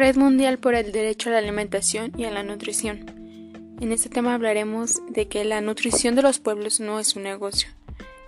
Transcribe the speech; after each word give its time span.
Red 0.00 0.16
Mundial 0.16 0.58
por 0.58 0.74
el 0.74 0.92
Derecho 0.92 1.28
a 1.28 1.32
la 1.32 1.38
Alimentación 1.40 2.12
y 2.16 2.24
a 2.24 2.30
la 2.30 2.42
Nutrición. 2.42 3.76
En 3.82 3.92
este 3.92 4.08
tema 4.08 4.32
hablaremos 4.32 5.02
de 5.10 5.28
que 5.28 5.44
la 5.44 5.60
nutrición 5.60 6.14
de 6.14 6.22
los 6.22 6.38
pueblos 6.38 6.80
no 6.80 6.98
es 6.98 7.16
un 7.16 7.24
negocio. 7.24 7.68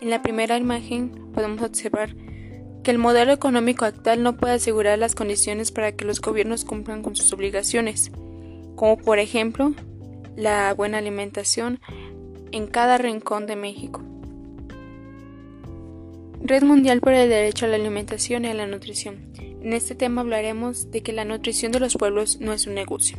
En 0.00 0.10
la 0.10 0.20
primera 0.20 0.56
imagen 0.56 1.30
podemos 1.32 1.62
observar 1.62 2.16
que 2.82 2.90
el 2.90 2.98
modelo 2.98 3.30
económico 3.30 3.84
actual 3.84 4.24
no 4.24 4.36
puede 4.36 4.54
asegurar 4.54 4.98
las 4.98 5.14
condiciones 5.14 5.70
para 5.70 5.92
que 5.92 6.04
los 6.04 6.20
gobiernos 6.20 6.64
cumplan 6.64 7.04
con 7.04 7.14
sus 7.14 7.32
obligaciones, 7.32 8.10
como 8.74 8.96
por 8.96 9.20
ejemplo 9.20 9.72
la 10.34 10.74
buena 10.74 10.98
alimentación 10.98 11.78
en 12.50 12.66
cada 12.66 12.98
rincón 12.98 13.46
de 13.46 13.54
México. 13.54 14.02
Red 16.42 16.64
Mundial 16.64 17.00
por 17.00 17.12
el 17.12 17.28
Derecho 17.28 17.66
a 17.66 17.68
la 17.68 17.76
Alimentación 17.76 18.44
y 18.44 18.48
a 18.48 18.54
la 18.54 18.66
Nutrición. 18.66 19.29
En 19.62 19.72
este 19.72 19.94
tema 19.94 20.22
hablaremos 20.22 20.90
de 20.90 21.02
que 21.02 21.12
la 21.12 21.24
nutrición 21.24 21.72
de 21.72 21.80
los 21.80 21.96
pueblos 21.96 22.40
no 22.40 22.52
es 22.52 22.66
un 22.66 22.74
negocio. 22.74 23.18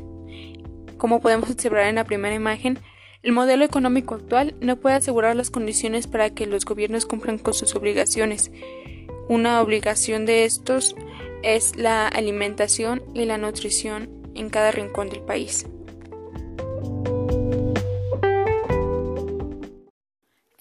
Como 0.98 1.22
podemos 1.22 1.50
observar 1.50 1.88
en 1.88 1.96
la 1.96 2.04
primera 2.04 2.36
imagen, 2.36 2.80
el 3.24 3.32
modelo 3.32 3.64
económico 3.64 4.16
actual 4.16 4.56
no 4.62 4.78
puede 4.78 4.96
asegurar 4.96 5.36
las 5.36 5.52
condiciones 5.52 6.08
para 6.08 6.32
que 6.32 6.48
los 6.48 6.66
gobiernos 6.66 7.06
cumplan 7.06 7.38
con 7.38 7.54
sus 7.54 7.76
obligaciones. 7.76 8.52
Una 9.30 9.62
obligación 9.62 10.26
de 10.26 10.46
estos 10.46 10.96
es 11.44 11.76
la 11.76 12.08
alimentación 12.08 13.04
y 13.14 13.26
la 13.26 13.38
nutrición 13.38 14.10
en 14.34 14.50
cada 14.50 14.72
rincón 14.72 15.10
del 15.10 15.22
país. 15.22 15.68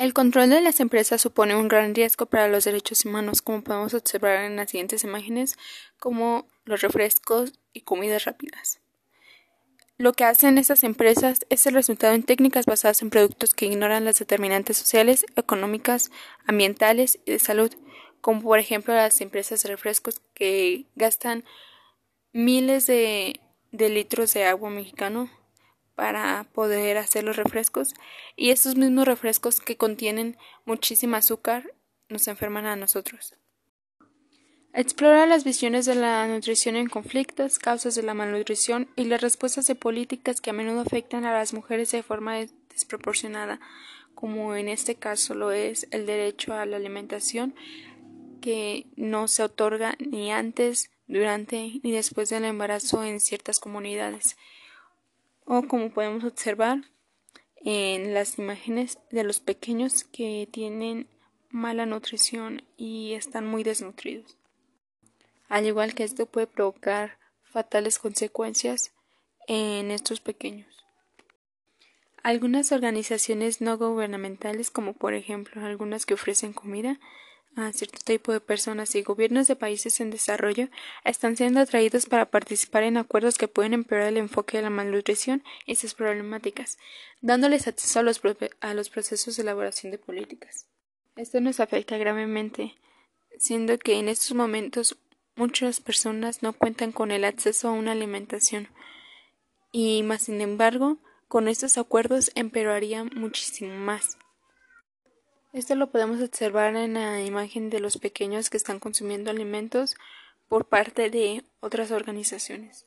El 0.01 0.15
control 0.15 0.49
de 0.49 0.63
las 0.63 0.81
empresas 0.81 1.21
supone 1.21 1.55
un 1.55 1.69
gran 1.69 1.95
riesgo 1.95 2.25
para 2.25 2.49
los 2.49 2.65
derechos 2.65 3.05
humanos, 3.05 3.43
como 3.43 3.63
podemos 3.63 3.93
observar 3.93 4.45
en 4.45 4.57
las 4.57 4.71
siguientes 4.71 5.05
imágenes, 5.05 5.59
como 5.99 6.49
los 6.65 6.81
refrescos 6.81 7.53
y 7.75 7.83
comidas 7.83 8.25
rápidas. 8.25 8.81
Lo 9.99 10.15
que 10.15 10.25
hacen 10.25 10.57
estas 10.57 10.85
empresas 10.85 11.41
es 11.51 11.67
el 11.67 11.75
resultado 11.75 12.15
en 12.15 12.23
técnicas 12.23 12.65
basadas 12.65 13.03
en 13.03 13.11
productos 13.11 13.53
que 13.53 13.67
ignoran 13.67 14.07
las 14.07 14.19
determinantes 14.19 14.79
sociales, 14.79 15.27
económicas, 15.37 16.11
ambientales 16.47 17.19
y 17.27 17.33
de 17.33 17.39
salud, 17.39 17.71
como 18.23 18.41
por 18.41 18.59
ejemplo 18.59 18.95
las 18.95 19.21
empresas 19.21 19.63
de 19.63 19.69
refrescos 19.69 20.23
que 20.33 20.87
gastan 20.95 21.45
miles 22.33 22.87
de, 22.87 23.39
de 23.71 23.91
litros 23.91 24.33
de 24.33 24.47
agua 24.47 24.71
mexicano 24.71 25.29
para 26.01 26.47
poder 26.55 26.97
hacer 26.97 27.25
los 27.25 27.37
refrescos 27.37 27.93
y 28.35 28.53
estos 28.53 28.75
mismos 28.75 29.05
refrescos 29.05 29.61
que 29.61 29.77
contienen 29.77 30.39
muchísima 30.65 31.19
azúcar 31.19 31.75
nos 32.09 32.27
enferman 32.27 32.65
a 32.65 32.75
nosotros. 32.75 33.35
Explora 34.73 35.27
las 35.27 35.45
visiones 35.45 35.85
de 35.85 35.97
la 35.97 36.27
nutrición 36.27 36.77
en 36.77 36.89
conflictos, 36.89 37.59
causas 37.59 37.97
de 37.97 38.03
la 38.03 38.15
malnutrición 38.15 38.89
y 38.97 39.05
las 39.05 39.21
respuestas 39.21 39.67
de 39.67 39.75
políticas 39.75 40.41
que 40.41 40.49
a 40.49 40.55
menudo 40.55 40.81
afectan 40.81 41.27
a 41.27 41.35
las 41.35 41.53
mujeres 41.53 41.91
de 41.91 42.03
forma 42.03 42.39
desproporcionada, 42.71 43.61
como 44.15 44.57
en 44.57 44.71
este 44.71 44.95
caso 44.95 45.35
lo 45.35 45.53
es 45.53 45.87
el 45.91 46.07
derecho 46.07 46.55
a 46.55 46.65
la 46.65 46.79
alimentación 46.79 47.55
que 48.41 48.87
no 48.97 49.29
se 49.29 49.43
otorga 49.43 49.97
ni 49.99 50.33
antes, 50.33 50.91
durante 51.09 51.79
ni 51.83 51.93
después 51.93 52.31
del 52.31 52.47
embarazo 52.47 53.05
en 53.05 53.21
ciertas 53.21 53.61
comunidades 53.61 54.39
o 55.53 55.67
como 55.67 55.91
podemos 55.91 56.23
observar 56.23 56.85
en 57.57 58.15
las 58.15 58.39
imágenes 58.39 59.01
de 59.11 59.25
los 59.25 59.41
pequeños 59.41 60.05
que 60.05 60.49
tienen 60.49 61.09
mala 61.51 61.87
nutrición 61.87 62.63
y 62.77 63.15
están 63.15 63.47
muy 63.49 63.65
desnutridos. 63.65 64.37
Al 65.49 65.67
igual 65.67 65.97
que 65.97 66.05
esto 66.05 66.27
puede 66.27 66.47
provocar 66.47 67.19
fatales 67.43 67.99
consecuencias 67.99 68.93
en 69.49 69.91
estos 69.91 70.21
pequeños. 70.21 70.69
Algunas 72.23 72.71
organizaciones 72.71 73.61
no 73.61 73.77
gubernamentales, 73.77 74.71
como 74.71 74.93
por 74.93 75.15
ejemplo 75.15 75.67
algunas 75.67 76.07
que 76.07 76.15
ofrecen 76.15 76.53
comida, 76.53 77.01
a 77.57 77.73
cierto 77.73 77.99
tipo 78.05 78.33
de 78.33 78.41
personas 78.41 78.95
y 78.95 79.03
gobiernos 79.03 79.49
de 79.49 79.57
países 79.57 80.01
en 80.01 80.11
desarrollo 80.11 80.69
están 81.05 81.37
siendo 81.37 81.61
atraídos 81.61 82.07
para 82.07 82.31
participar 82.31 82.85
en 82.85 82.97
acuerdos 82.97 83.39
que 83.39 83.49
pueden 83.49 83.75
empeorar 83.75 84.09
el 84.09 84.17
enfoque 84.17 84.57
de 84.57 84.63
la 84.63 84.71
malnutrición 84.71 85.43
y 85.67 85.77
sus 85.77 85.95
problemáticas, 85.95 86.79
dándoles 87.21 87.67
acceso 87.67 88.01
a 88.01 88.03
los, 88.03 88.21
a 88.61 88.75
los 88.75 88.91
procesos 88.91 89.37
de 89.37 89.43
elaboración 89.43 89.91
de 89.91 89.99
políticas. 89.99 90.67
Esto 91.17 91.41
nos 91.41 91.61
afecta 91.61 91.99
gravemente, 91.99 92.77
siendo 93.39 93.79
que 93.79 93.99
en 93.99 94.09
estos 94.09 94.35
momentos 94.35 94.97
muchas 95.37 95.81
personas 95.81 96.43
no 96.43 96.53
cuentan 96.53 96.93
con 96.93 97.11
el 97.11 97.25
acceso 97.25 97.69
a 97.69 97.73
una 97.73 97.93
alimentación 97.93 98.69
y 99.73 100.03
más 100.03 100.23
sin 100.23 100.41
embargo 100.41 100.99
con 101.29 101.49
estos 101.49 101.79
acuerdos 101.79 102.31
empeorarían 102.35 103.11
muchísimo 103.15 103.75
más. 103.75 104.19
Esto 105.53 105.75
lo 105.75 105.91
podemos 105.91 106.21
observar 106.23 106.77
en 106.77 106.95
la 106.95 107.23
imagen 107.23 107.71
de 107.71 107.81
los 107.81 107.99
pequeños 107.99 108.51
que 108.51 108.57
están 108.57 108.79
consumiendo 108.79 109.31
alimentos 109.31 109.97
por 110.49 110.69
parte 110.69 111.11
de 111.11 111.43
otras 111.59 111.91
organizaciones. 111.91 112.87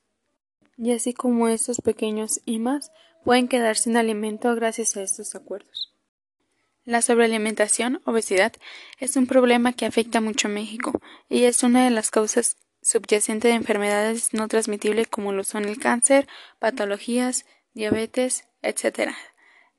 Y 0.78 0.94
así 0.94 1.14
como 1.14 1.50
estos 1.50 1.82
pequeños 1.82 2.40
y 2.46 2.60
más 2.60 2.92
pueden 3.26 3.50
quedar 3.50 3.76
sin 3.76 3.98
alimento 3.98 4.56
gracias 4.56 4.96
a 4.96 5.04
estos 5.04 5.36
acuerdos. 5.36 5.94
La 6.86 7.02
sobrealimentación, 7.02 8.02
obesidad, 8.06 8.54
es 8.98 9.18
un 9.18 9.28
problema 9.28 9.74
que 9.74 9.86
afecta 9.86 10.22
mucho 10.22 10.48
a 10.48 10.52
México 10.52 11.02
y 11.30 11.44
es 11.44 11.64
una 11.64 11.84
de 11.84 11.92
las 11.92 12.12
causas 12.12 12.58
subyacentes 12.82 13.52
de 13.52 13.56
enfermedades 13.56 14.34
no 14.34 14.48
transmitibles 14.48 15.08
como 15.10 15.34
lo 15.34 15.44
son 15.44 15.66
el 15.66 15.80
cáncer, 15.80 16.28
patologías, 16.60 17.46
diabetes, 17.74 18.46
etc 18.62 19.12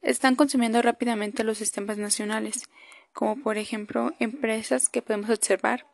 están 0.04 0.36
consumiendo 0.36 0.80
rápidamente 0.82 1.44
los 1.44 1.58
sistemas 1.58 1.98
nacionales, 1.98 2.68
como 3.12 3.42
por 3.42 3.58
ejemplo 3.58 4.12
empresas 4.20 4.88
que 4.88 5.02
podemos 5.02 5.30
observar 5.30 5.86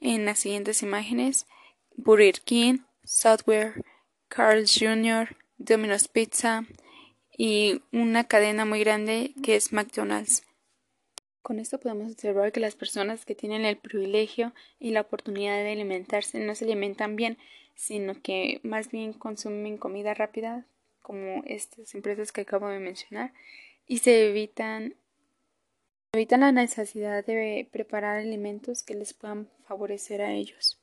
en 0.00 0.24
las 0.24 0.38
siguientes 0.38 0.82
imágenes: 0.82 1.46
Burger 1.96 2.40
King, 2.40 2.78
Software, 3.04 3.84
Carl's 4.28 4.76
Jr., 4.78 5.36
Domino's 5.58 6.08
Pizza 6.08 6.66
y 7.36 7.82
una 7.92 8.24
cadena 8.24 8.64
muy 8.64 8.80
grande 8.80 9.32
que 9.42 9.56
es 9.56 9.72
McDonald's. 9.72 10.44
Con 11.42 11.58
esto 11.58 11.78
podemos 11.78 12.12
observar 12.12 12.52
que 12.52 12.60
las 12.60 12.74
personas 12.74 13.26
que 13.26 13.34
tienen 13.34 13.64
el 13.64 13.76
privilegio 13.76 14.54
y 14.78 14.92
la 14.92 15.02
oportunidad 15.02 15.56
de 15.56 15.72
alimentarse 15.72 16.38
no 16.38 16.54
se 16.54 16.64
alimentan 16.64 17.16
bien, 17.16 17.38
sino 17.74 18.20
que 18.22 18.60
más 18.62 18.90
bien 18.90 19.12
consumen 19.12 19.76
comida 19.76 20.14
rápida 20.14 20.66
como 21.04 21.42
estas 21.44 21.94
empresas 21.94 22.32
que 22.32 22.40
acabo 22.40 22.66
de 22.68 22.80
mencionar 22.80 23.34
y 23.86 23.98
se 23.98 24.30
evitan 24.30 24.94
evitan 26.14 26.40
la 26.40 26.50
necesidad 26.50 27.26
de 27.26 27.68
preparar 27.70 28.16
alimentos 28.16 28.82
que 28.82 28.94
les 28.94 29.12
puedan 29.12 29.50
favorecer 29.68 30.22
a 30.22 30.32
ellos. 30.32 30.80